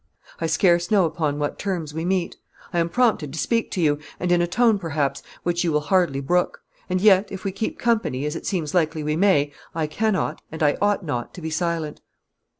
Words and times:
I 0.39 0.47
scarce 0.47 0.89
know 0.89 1.05
upon 1.05 1.37
what 1.37 1.59
terms 1.59 1.93
we 1.93 2.05
meet. 2.05 2.35
I 2.73 2.79
am 2.79 2.89
prompted 2.89 3.31
to 3.33 3.37
speak 3.37 3.69
to 3.73 3.81
you, 3.81 3.99
and 4.19 4.31
in 4.31 4.41
a 4.41 4.47
tone, 4.47 4.79
perhaps, 4.79 5.21
which 5.43 5.63
you 5.63 5.71
will 5.71 5.79
hardly 5.79 6.19
brook; 6.21 6.63
and 6.89 6.99
yet, 6.99 7.31
if 7.31 7.43
we 7.43 7.51
keep 7.51 7.77
company, 7.77 8.25
as 8.25 8.35
it 8.35 8.47
seems 8.47 8.73
likely 8.73 9.03
we 9.03 9.15
may, 9.15 9.53
I 9.75 9.85
cannot, 9.85 10.41
and 10.51 10.63
I 10.63 10.75
ought 10.81 11.05
not, 11.05 11.35
to 11.35 11.41
be 11.43 11.51
silent." 11.51 12.01